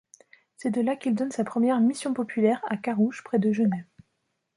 C’est 0.57 0.71
de 0.71 0.81
là 0.81 0.95
qu’il 0.95 1.13
donne 1.13 1.29
sa 1.29 1.43
première 1.43 1.79
‘mission 1.79 2.11
populaire’ 2.15 2.59
à 2.67 2.75
Carouge, 2.75 3.23
près 3.23 3.37
de 3.37 3.51
Genève. 3.51 3.85